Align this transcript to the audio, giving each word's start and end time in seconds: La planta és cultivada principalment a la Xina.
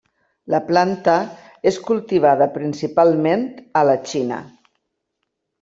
La 0.53 0.59
planta 0.69 1.17
és 1.73 1.77
cultivada 1.91 2.49
principalment 2.57 3.45
a 3.83 3.85
la 3.91 3.97
Xina. 4.11 4.45